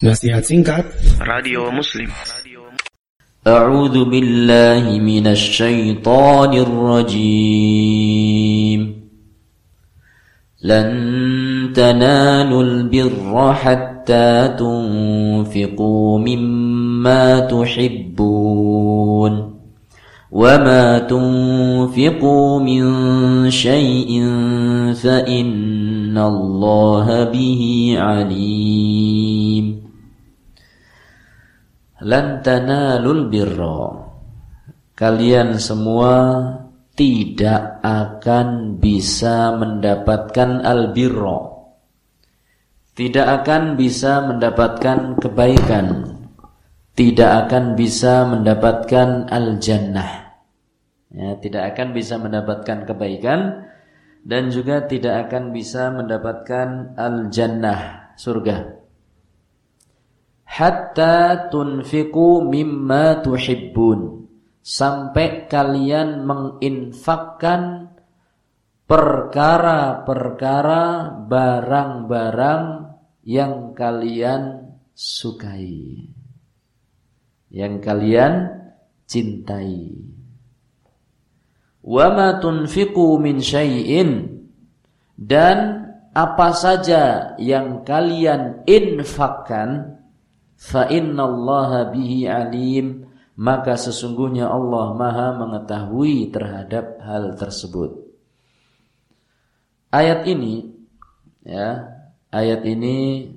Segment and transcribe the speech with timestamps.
[0.00, 0.88] Nasihat singkat
[1.20, 2.08] Radio Muslim
[3.44, 8.80] A'udhu billahi minasyaitonir rajim
[10.64, 10.88] Lan
[11.76, 19.50] tanalul birra hatta tunfiqu mimma tuhibbun
[20.30, 22.82] وما تنفقوا من
[23.50, 24.22] شيء
[24.94, 27.62] فإن الله به
[27.98, 29.39] عليم
[32.04, 33.28] lan tanalul
[34.96, 36.14] kalian semua
[36.96, 41.40] tidak akan bisa mendapatkan al birra
[42.90, 46.20] tidak akan bisa mendapatkan kebaikan.
[46.92, 50.30] Tidak akan bisa mendapatkan al jannah
[51.10, 53.66] ya tidak akan bisa mendapatkan kebaikan
[54.22, 58.79] dan juga tidak akan bisa mendapatkan al jannah surga
[60.50, 64.26] hatta tunfiku mimma tuhibbun.
[64.60, 67.96] Sampai kalian menginfakkan
[68.84, 72.64] perkara-perkara barang-barang
[73.24, 76.04] yang kalian sukai.
[77.48, 78.52] Yang kalian
[79.08, 79.96] cintai.
[81.80, 84.44] Wa ma tunfiqu min syai'in.
[85.16, 89.99] Dan apa saja yang kalian infakkan
[90.60, 93.08] fa innallaha bihi alim
[93.40, 97.96] maka sesungguhnya Allah Maha mengetahui terhadap hal tersebut.
[99.88, 100.68] Ayat ini
[101.40, 101.88] ya,
[102.28, 103.32] ayat ini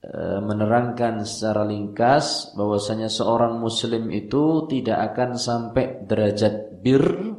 [0.00, 7.36] e, menerangkan secara ringkas bahwasanya seorang muslim itu tidak akan sampai derajat bir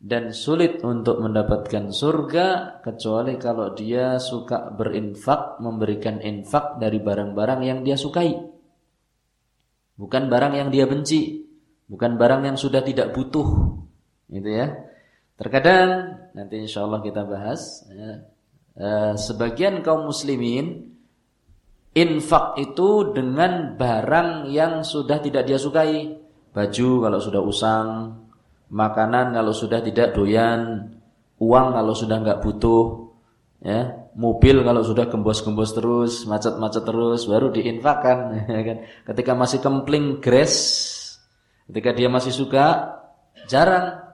[0.00, 7.84] dan sulit untuk mendapatkan surga kecuali kalau dia suka berinfak, memberikan infak dari barang-barang yang
[7.84, 8.32] dia sukai.
[10.00, 11.44] Bukan barang yang dia benci,
[11.84, 13.76] bukan barang yang sudah tidak butuh.
[14.32, 14.72] Gitu ya.
[15.36, 18.24] Terkadang nanti insya Allah kita bahas ya,
[18.80, 20.96] eh, sebagian kaum muslimin
[21.92, 26.16] infak itu dengan barang yang sudah tidak dia sukai.
[26.50, 28.19] Baju kalau sudah usang,
[28.70, 30.94] makanan kalau sudah tidak doyan,
[31.42, 33.12] uang kalau sudah nggak butuh,
[33.60, 38.18] ya, mobil kalau sudah gembos-gembos terus, macet-macet terus, baru diinfakkan.
[38.50, 38.82] Ya?
[39.06, 40.54] Ketika masih kempling gres,
[41.70, 42.96] ketika dia masih suka,
[43.50, 44.06] jarang.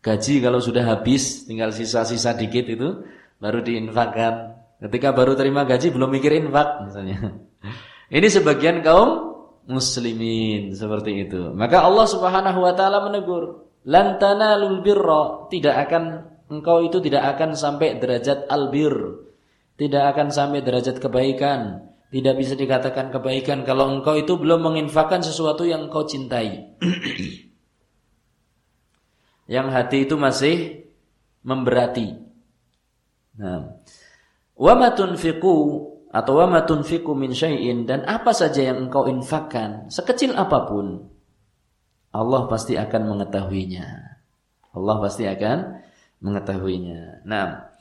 [0.00, 3.04] Gaji kalau sudah habis, tinggal sisa-sisa dikit itu,
[3.42, 4.54] baru diinfakkan.
[4.76, 7.42] Ketika baru terima gaji belum mikir infak misalnya.
[8.16, 9.34] Ini sebagian kaum
[9.66, 11.50] muslimin seperti itu.
[11.58, 16.04] Maka Allah Subhanahu wa taala menegur, lantana tanalul birra, tidak akan
[16.50, 18.92] engkau itu tidak akan sampai derajat albir.
[19.76, 21.86] Tidak akan sampai derajat kebaikan.
[22.08, 26.74] Tidak bisa dikatakan kebaikan kalau engkau itu belum menginfakkan sesuatu yang engkau cintai.
[29.54, 30.86] yang hati itu masih
[31.46, 32.18] memberati.
[33.36, 33.78] Nah,
[34.56, 35.56] wa ma tunfiqu
[36.08, 41.06] atau wa ma tunfiqu min syai'in dan apa saja yang engkau infakkan, sekecil apa pun,
[42.16, 43.86] Allah pasti akan mengetahuinya.
[44.72, 45.84] Allah pasti akan
[46.24, 47.24] mengetahuinya.
[47.28, 47.72] Nah,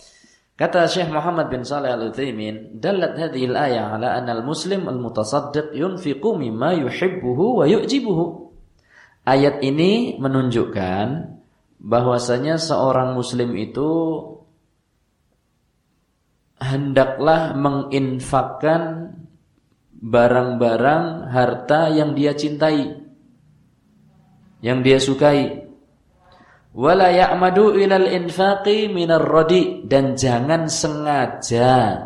[0.60, 6.76] kata Syekh Muhammad bin Saleh Al-Utsaimin, "Dallat hadhihi al-ayah ala anna al-muslim al-mutasaddiq yunfiqu mimma
[6.84, 8.52] yuhibbuhu wa yu'jibuhu."
[9.26, 11.36] Ayat ini menunjukkan
[11.82, 13.90] bahwasanya seorang muslim itu
[16.62, 19.14] hendaklah menginfakkan
[19.96, 23.05] barang-barang harta yang dia cintai
[24.66, 25.70] yang dia sukai.
[26.74, 32.02] Wala ya'madu ilal infaqi minar radi dan jangan sengaja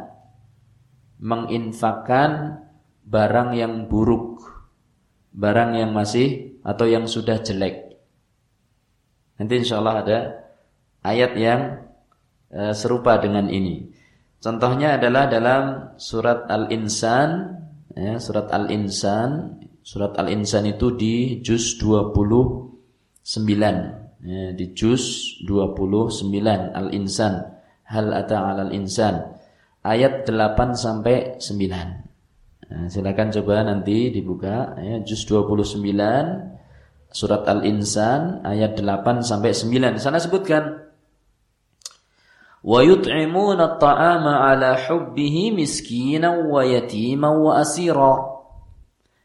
[1.24, 2.62] menginfakkan
[3.08, 4.40] barang yang buruk
[5.34, 7.96] barang yang masih atau yang sudah jelek.
[9.40, 10.20] Nanti insyaallah ada
[11.06, 11.62] ayat yang
[12.52, 13.88] uh, serupa dengan ini.
[14.40, 15.64] Contohnya adalah dalam
[16.00, 17.60] surat al-insan
[17.96, 23.26] ya, surat al-insan Surat Al-Insan itu di juz 29.
[24.22, 27.58] Ya, di juz 29 Al-Insan.
[27.90, 29.34] Hal ata 'alal insan.
[29.82, 32.06] Ayat 8 sampai 9.
[32.70, 35.82] Nah, silakan coba nanti dibuka ya, juz 29
[37.10, 39.98] surat Al-Insan ayat 8 sampai 9.
[39.98, 40.86] Di sana sebutkan
[44.38, 48.39] 'ala hubbihi miskinan wa yatiman wa asira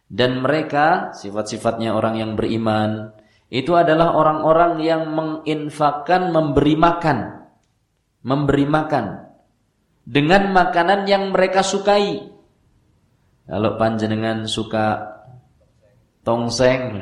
[0.09, 3.13] dan mereka sifat-sifatnya orang yang beriman
[3.49, 7.19] itu adalah orang-orang yang menginfakkan memberi makan
[8.25, 9.07] memberi makan
[10.05, 12.33] dengan makanan yang mereka sukai
[13.45, 15.05] Kalau panjenengan suka
[16.25, 16.97] tongseng,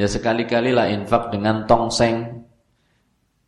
[0.00, 2.48] ya sekali-kali lah infak dengan tongseng.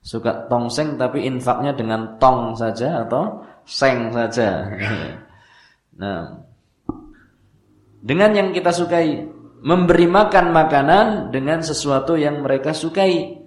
[0.05, 4.61] Suka tongseng tapi infaknya dengan tong saja atau seng saja.
[5.97, 6.45] Nah,
[8.01, 9.27] dengan yang kita sukai,
[9.63, 13.41] memberi makan makanan dengan sesuatu yang mereka sukai,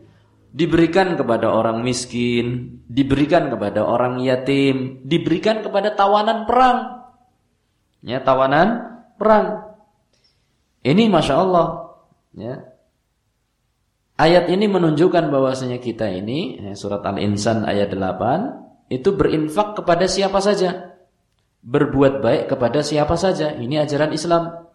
[0.50, 6.80] diberikan kepada orang miskin, diberikan kepada orang yatim, diberikan kepada tawanan perang.
[8.01, 9.78] Ya, tawanan perang.
[10.81, 11.68] Ini masya Allah.
[12.34, 12.56] Ya.
[14.19, 20.44] Ayat ini menunjukkan bahwasanya kita ini ya, surat Al-Insan ayat 8 itu berinfak kepada siapa
[20.44, 20.88] saja
[21.63, 23.56] berbuat baik kepada siapa saja.
[23.56, 24.67] Ini ajaran Islam.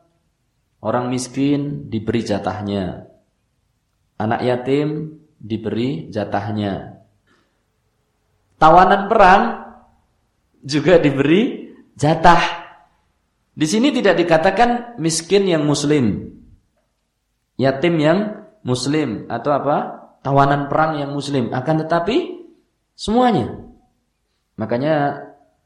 [0.85, 3.09] Orang miskin diberi jatahnya.
[4.21, 7.01] Anak yatim diberi jatahnya.
[8.61, 9.43] Tawanan perang
[10.61, 12.65] juga diberi jatah.
[13.55, 16.37] Di sini tidak dikatakan miskin yang muslim.
[17.55, 18.19] Yatim yang
[18.67, 19.77] muslim atau apa?
[20.25, 21.53] Tawanan perang yang muslim.
[21.53, 22.45] Akan tetapi
[22.97, 23.61] semuanya.
[24.57, 25.23] Makanya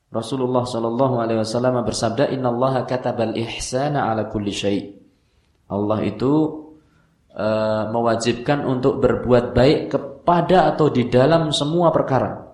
[0.09, 4.81] Rasulullah Shallallahu Alaihi Wasallam bersabda, Inna Allah katabal ihsana ala kulli syai.
[5.69, 6.33] Allah itu
[7.37, 12.48] uh, mewajibkan untuk berbuat baik kepada atau di dalam semua perkara.